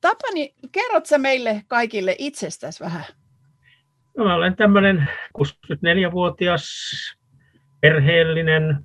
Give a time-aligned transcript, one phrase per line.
[0.00, 3.04] Tapani, kerrot sä meille kaikille itsestäsi vähän?
[4.16, 6.64] No, mä olen tämmöinen 64-vuotias
[7.80, 8.78] perheellinen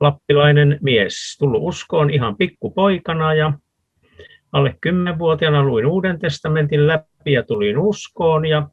[0.00, 3.52] lappilainen mies, tullut uskoon ihan pikkupoikana ja
[4.52, 8.68] alle 10-vuotiaana luin Uuden testamentin läpi ja tulin uskoon ja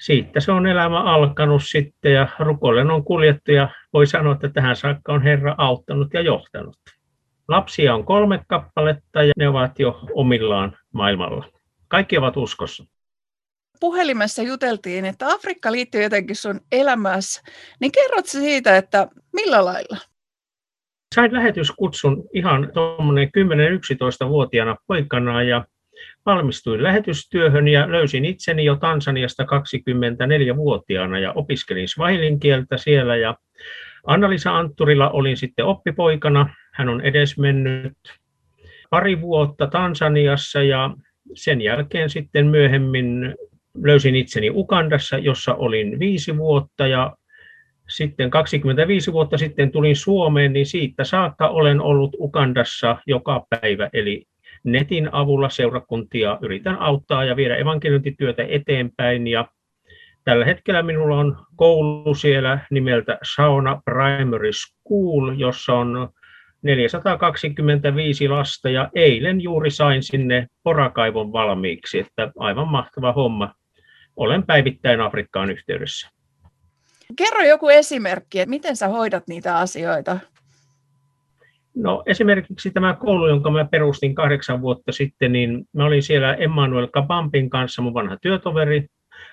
[0.00, 4.76] siitä se on elämä alkanut sitten ja rukoilen on kuljettu ja voi sanoa, että tähän
[4.76, 6.76] saakka on Herra auttanut ja johtanut.
[7.48, 11.48] Lapsia on kolme kappaletta ja ne ovat jo omillaan maailmalla.
[11.88, 12.84] Kaikki ovat uskossa.
[13.80, 17.42] Puhelimessa juteltiin, että Afrikka liittyy jotenkin sun elämässä.
[17.80, 19.96] Niin kerrot siitä, että millä lailla?
[21.14, 25.64] Sain lähetyskutsun ihan tuommoinen 10-11-vuotiaana poikana ja
[26.26, 33.34] valmistuin lähetystyöhön ja löysin itseni jo Tansaniasta 24-vuotiaana ja opiskelin swahilin kieltä siellä ja
[34.06, 36.54] Anna-Lisa Antturilla olin sitten oppipoikana.
[36.76, 37.92] Hän on edesmennyt
[38.90, 40.90] pari vuotta Tansaniassa ja
[41.34, 43.34] sen jälkeen sitten myöhemmin
[43.84, 47.16] löysin itseni Ukandassa, jossa olin viisi vuotta ja
[47.88, 54.24] sitten 25 vuotta sitten tulin Suomeen, niin siitä saakka olen ollut Ukandassa joka päivä, eli
[54.64, 59.26] netin avulla seurakuntia yritän auttaa ja viedä evankeliointityötä eteenpäin.
[59.26, 59.48] Ja
[60.24, 66.08] tällä hetkellä minulla on koulu siellä nimeltä Sauna Primary School, jossa on
[66.66, 73.54] 425 lasta ja eilen juuri sain sinne porakaivon valmiiksi, että aivan mahtava homma.
[74.16, 76.08] Olen päivittäin Afrikkaan yhteydessä.
[77.16, 80.18] Kerro joku esimerkki, että miten sä hoidat niitä asioita?
[81.74, 86.86] No esimerkiksi tämä koulu, jonka mä perustin kahdeksan vuotta sitten, niin mä olin siellä Emmanuel
[86.86, 88.86] Kabampin kanssa, mun vanha työtoveri,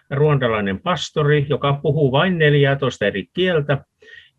[0.09, 3.85] ruondalainen pastori, joka puhuu vain 14 eri kieltä.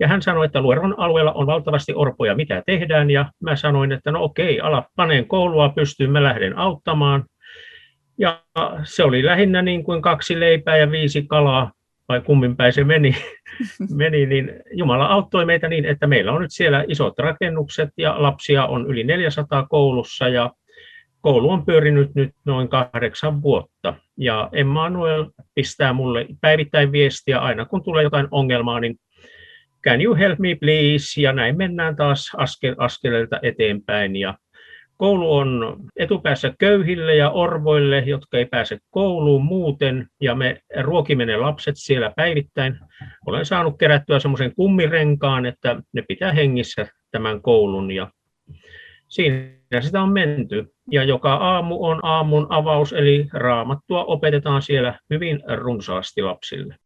[0.00, 3.10] Ja hän sanoi, että Lueron alueella on valtavasti orpoja, mitä tehdään.
[3.10, 7.24] Ja mä sanoin, että no okei, ala paneen koulua pystyyn, mä lähden auttamaan.
[8.18, 8.42] Ja
[8.82, 11.72] se oli lähinnä niin kuin kaksi leipää ja viisi kalaa
[12.08, 13.16] vai kummin päin se meni,
[13.96, 18.66] meni, niin Jumala auttoi meitä niin, että meillä on nyt siellä isot rakennukset ja lapsia
[18.66, 20.52] on yli 400 koulussa ja
[21.20, 23.94] koulu on pyörinyt nyt noin kahdeksan vuotta.
[24.16, 28.96] Ja Emmanuel pistää mulle päivittäin viestiä aina kun tulee jotain ongelmaa, niin
[29.84, 31.20] can you help me please?
[31.20, 34.16] Ja näin mennään taas askel, askeleelta eteenpäin.
[34.16, 34.34] Ja
[34.96, 41.36] Koulu on etupäässä köyhille ja orvoille, jotka ei pääse kouluun muuten, ja me ruokimme ne
[41.36, 42.78] lapset siellä päivittäin.
[43.26, 48.10] Olen saanut kerättyä semmoisen kummirenkaan, että ne pitää hengissä tämän koulun, ja
[49.08, 50.72] siinä sitä on menty.
[50.90, 56.76] Ja joka aamu on aamun avaus, eli raamattua opetetaan siellä hyvin runsaasti lapsille.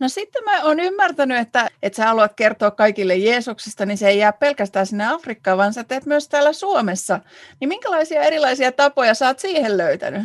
[0.00, 4.18] No sitten mä oon ymmärtänyt, että, että sä haluat kertoa kaikille Jeesuksesta, niin se ei
[4.18, 7.20] jää pelkästään sinne Afrikkaan, vaan sä teet myös täällä Suomessa.
[7.60, 10.22] Niin minkälaisia erilaisia tapoja sä oot siihen löytänyt?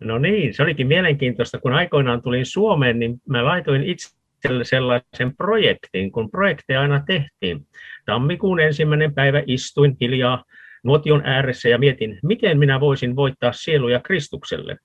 [0.00, 1.58] No niin, se olikin mielenkiintoista.
[1.58, 7.66] Kun aikoinaan tulin Suomeen, niin mä laitoin itselle sellaisen projektin, kun projekteja aina tehtiin.
[8.06, 10.44] Tammikuun ensimmäinen päivä istuin hiljaa
[10.82, 14.76] nuotion ääressä ja mietin, miten minä voisin voittaa sieluja Kristukselle,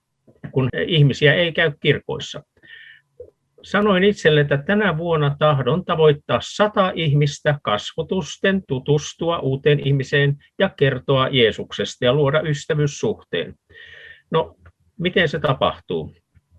[0.52, 2.42] kun ihmisiä ei käy kirkoissa
[3.62, 11.28] sanoin itselle, että tänä vuonna tahdon tavoittaa sata ihmistä kasvotusten, tutustua uuteen ihmiseen ja kertoa
[11.28, 13.54] Jeesuksesta ja luoda ystävyyssuhteen.
[14.30, 14.56] No,
[14.98, 16.14] miten se tapahtuu?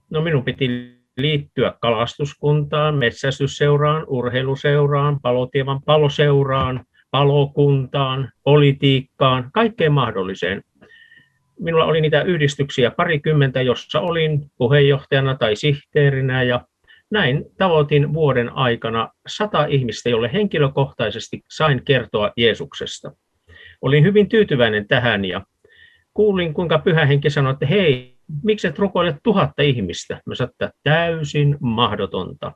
[0.10, 10.62] No minun piti liittyä kalastuskuntaan, metsästysseuraan, urheiluseuraan, palotievan paloseuraan, palokuntaan, politiikkaan, kaikkeen mahdolliseen.
[11.60, 16.62] Minulla oli niitä yhdistyksiä parikymmentä, jossa olin puheenjohtajana tai sihteerinä ja
[17.12, 23.12] näin tavoitin vuoden aikana sata ihmistä, jolle henkilökohtaisesti sain kertoa Jeesuksesta.
[23.82, 25.42] Olin hyvin tyytyväinen tähän ja
[26.14, 30.22] kuulin, kuinka pyhä henki sanoi, että hei, miksi et rukoile tuhatta ihmistä?
[30.26, 32.52] Mä sanoin, että täysin mahdotonta.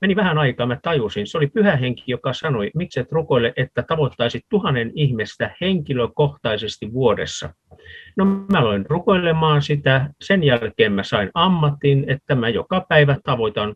[0.00, 3.82] Meni vähän aikaa, mä tajusin, se oli pyhä henki, joka sanoi, miksi et rukoile, että
[3.88, 7.54] tavoittaisit tuhannen ihmistä henkilökohtaisesti vuodessa.
[8.16, 13.74] No mä aloin rukoilemaan sitä, sen jälkeen mä sain ammatin, että mä joka päivä tavoitan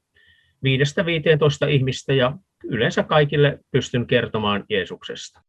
[1.66, 2.32] 5-15 ihmistä ja
[2.64, 5.40] yleensä kaikille pystyn kertomaan Jeesuksesta.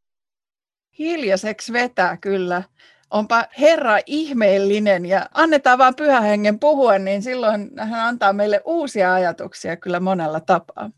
[0.99, 2.63] Hiljaiseksi vetää kyllä.
[3.09, 9.13] Onpa Herra ihmeellinen ja annetaan vaan pyhä hengen puhua, niin silloin hän antaa meille uusia
[9.13, 10.91] ajatuksia kyllä monella tapaa.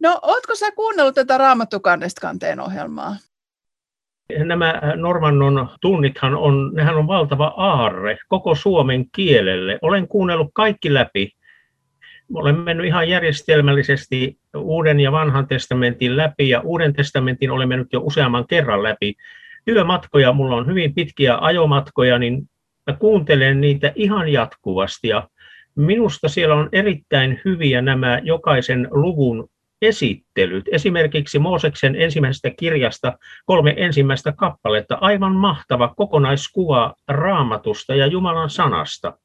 [0.00, 3.16] No, ootko sä kuunnellut tätä Raamattukannesta kanteen ohjelmaa?
[4.44, 9.78] Nämä Normannon tunnithan on, nehän on valtava aarre koko suomen kielelle.
[9.82, 11.30] Olen kuunnellut kaikki läpi.
[12.34, 18.00] Olen mennyt ihan järjestelmällisesti Uuden ja Vanhan testamentin läpi ja Uuden testamentin olen mennyt jo
[18.00, 19.14] useamman kerran läpi.
[19.64, 22.42] työmatkoja, mulla on hyvin pitkiä ajomatkoja, niin
[22.86, 25.28] mä kuuntelen niitä ihan jatkuvasti ja
[25.74, 29.48] minusta siellä on erittäin hyviä nämä jokaisen luvun
[29.82, 30.64] esittelyt.
[30.72, 39.18] Esimerkiksi Mooseksen ensimmäisestä kirjasta kolme ensimmäistä kappaletta, aivan mahtava kokonaiskuva raamatusta ja Jumalan sanasta.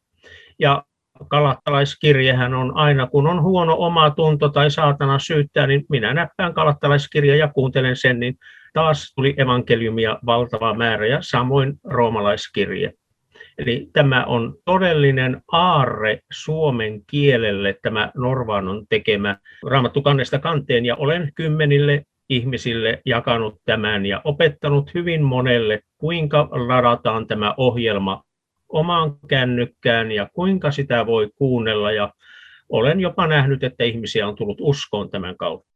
[0.60, 0.84] Ja
[1.28, 7.36] kalattalaiskirjehän on aina, kun on huono oma tunto tai saatana syyttää, niin minä näppään kalattalaiskirja
[7.36, 8.36] ja kuuntelen sen, niin
[8.74, 12.94] taas tuli evankeliumia valtava määrä ja samoin roomalaiskirje.
[13.60, 19.38] Eli tämä on todellinen aarre suomen kielelle, tämä Norvanon tekemä
[19.70, 27.28] Raamattu kannesta kanteen, ja olen kymmenille ihmisille jakanut tämän ja opettanut hyvin monelle, kuinka ladataan
[27.28, 28.24] tämä ohjelma
[28.70, 31.92] omaan kännykkään ja kuinka sitä voi kuunnella.
[31.92, 32.14] Ja
[32.70, 35.70] olen jopa nähnyt, että ihmisiä on tullut uskoon tämän kautta.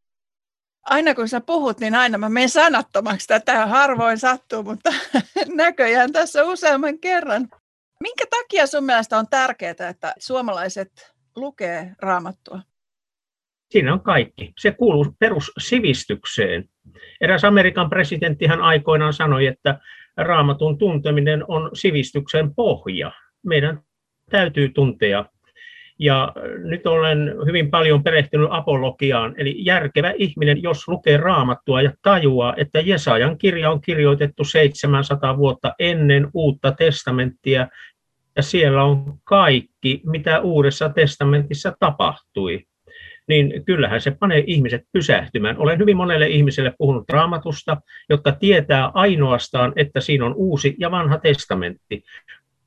[0.83, 3.27] Aina kun sä puhut, niin aina mä menen sanattomaksi.
[3.27, 4.93] Tätä harvoin sattuu, mutta
[5.55, 7.47] näköjään tässä useamman kerran.
[8.03, 12.59] Minkä takia sun mielestä on tärkeää, että suomalaiset lukee raamattua?
[13.69, 14.53] Siinä on kaikki.
[14.59, 16.69] Se kuuluu perussivistykseen.
[17.21, 19.79] Eräs Amerikan presidenttihan aikoinaan sanoi, että
[20.17, 23.11] raamatun tunteminen on sivistyksen pohja.
[23.45, 23.81] Meidän
[24.29, 25.25] täytyy tuntea.
[25.99, 26.33] Ja
[26.63, 32.79] nyt olen hyvin paljon perehtynyt apologiaan, eli järkevä ihminen, jos lukee raamattua ja tajuaa, että
[32.79, 37.67] Jesajan kirja on kirjoitettu 700 vuotta ennen uutta testamenttia,
[38.35, 42.63] ja siellä on kaikki, mitä Uudessa testamentissa tapahtui,
[43.27, 45.57] niin kyllähän se panee ihmiset pysähtymään.
[45.57, 47.77] Olen hyvin monelle ihmiselle puhunut raamatusta,
[48.09, 52.03] jotka tietää ainoastaan, että siinä on uusi ja vanha testamentti.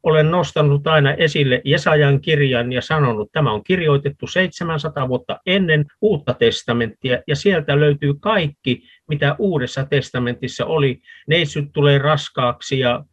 [0.02, 5.84] Olen nostanut aina esille Jesajan kirjan ja sanonut, että tämä on kirjoitettu 700 vuotta ennen
[6.00, 11.00] uutta testamenttia, ja sieltä löytyy kaikki, mitä uudessa testamentissa oli.
[11.28, 13.04] Neitsyt tulee raskaaksi ja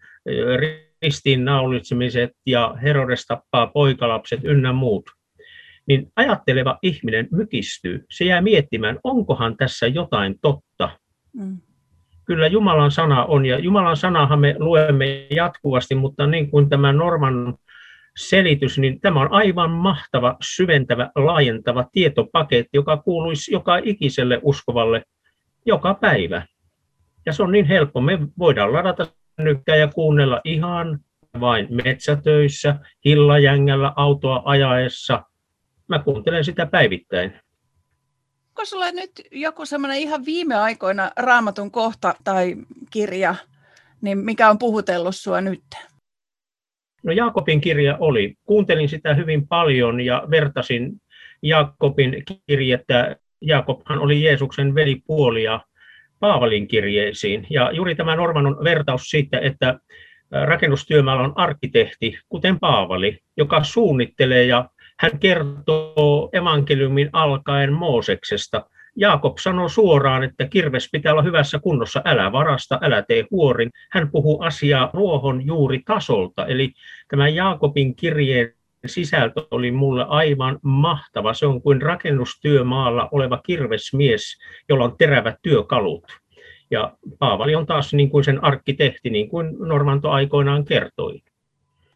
[1.04, 5.10] ristiinnaulitsemiset ja Herodes tappaa poikalapset ynnä muut,
[5.88, 8.06] niin ajatteleva ihminen mykistyy.
[8.10, 10.90] Se jää miettimään, onkohan tässä jotain totta.
[11.34, 11.58] Mm.
[12.26, 17.56] Kyllä Jumalan sana on, ja Jumalan sanahan me luemme jatkuvasti, mutta niin kuin tämä Norman
[18.18, 25.04] selitys, niin tämä on aivan mahtava, syventävä, laajentava tietopaketti, joka kuuluisi joka ikiselle uskovalle
[25.66, 26.46] joka päivä.
[27.26, 28.02] Ja se on niin helppo.
[28.02, 29.08] Me voidaan ladata
[29.38, 31.00] nykkää ja kuunnella ihan
[31.40, 32.76] vain metsätöissä,
[33.06, 35.24] hillajängällä, autoa ajaessa.
[35.88, 37.34] Mä kuuntelen sitä päivittäin.
[38.50, 42.56] Onko sulla nyt joku semmoinen ihan viime aikoina raamatun kohta tai
[42.92, 43.36] kirja,
[44.02, 45.64] niin mikä on puhutellut sua nyt?
[47.04, 48.36] No Jaakobin kirja oli.
[48.44, 51.02] Kuuntelin sitä hyvin paljon ja vertasin
[51.42, 53.16] Jaakobin kirjettä.
[53.42, 55.62] Jaakobhan oli Jeesuksen velipuoli ja
[56.24, 57.48] Paavalin kirjeisiin.
[57.50, 59.80] Ja juuri tämä Norman on vertaus siitä, että
[60.46, 68.66] rakennustyömaalla on arkkitehti, kuten Paavali, joka suunnittelee ja hän kertoo evankeliumin alkaen Mooseksesta.
[68.96, 73.70] Jaakob sanoo suoraan, että kirves pitää olla hyvässä kunnossa, älä varasta, älä tee huorin.
[73.92, 76.74] Hän puhuu asiaa ruohon juuri tasolta, eli
[77.08, 78.54] tämä Jaakobin kirjeen
[78.86, 81.34] sisältö oli mulle aivan mahtava.
[81.34, 84.38] Se on kuin rakennustyömaalla oleva kirvesmies,
[84.70, 86.04] jolla on terävät työkalut.
[86.72, 91.22] Ja Paavali on taas niin kuin sen arkkitehti, niin kuin Normanto aikoinaan kertoi.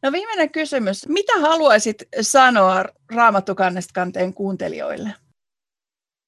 [0.03, 1.07] No viimeinen kysymys.
[1.07, 2.85] Mitä haluaisit sanoa
[3.15, 5.09] Raamattukannesta kanteen kuuntelijoille?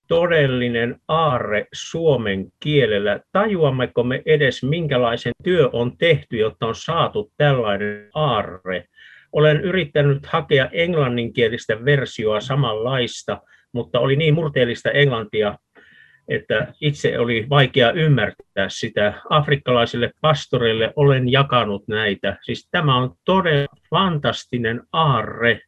[0.08, 3.20] Todellinen aarre suomen kielellä.
[3.32, 8.86] Tajuammeko me edes, minkälaisen työ on tehty, jotta on saatu tällainen aarre?
[9.32, 15.58] Olen yrittänyt hakea englanninkielistä versioa samanlaista, mutta oli niin murteellista englantia,
[16.28, 19.14] että itse oli vaikea ymmärtää sitä.
[19.30, 22.38] Afrikkalaisille pastoreille olen jakanut näitä.
[22.42, 25.62] Siis tämä on todella fantastinen aarre.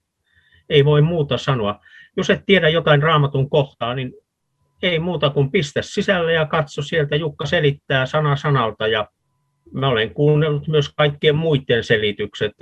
[0.69, 1.79] Ei voi muuta sanoa.
[2.17, 4.13] Jos et tiedä jotain raamatun kohtaa, niin
[4.83, 7.15] ei muuta kuin pistä sisälle ja katso sieltä.
[7.15, 9.07] Jukka selittää sana sanalta ja
[9.73, 12.53] mä olen kuunnellut myös kaikkien muiden selitykset.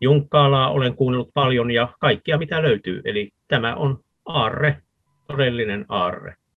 [0.00, 3.00] Junkkaalaa olen kuunnellut paljon ja kaikkia mitä löytyy.
[3.04, 4.82] Eli tämä on aarre,
[5.26, 6.34] todellinen aarre.